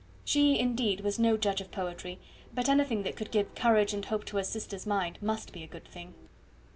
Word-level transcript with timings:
She, 0.25 0.57
indeed, 0.59 1.01
was 1.01 1.19
no 1.19 1.37
judge 1.37 1.61
of 1.61 1.69
poetry, 1.69 2.17
but 2.55 2.67
anything 2.67 3.03
that 3.03 3.15
could 3.15 3.29
give 3.29 3.53
courage 3.53 3.93
and 3.93 4.03
hope 4.03 4.25
to 4.25 4.37
her 4.37 4.43
sister's 4.43 4.87
mind 4.87 5.19
must 5.21 5.53
be 5.53 5.61
a 5.61 5.67
good 5.67 5.85
thing. 5.87 6.15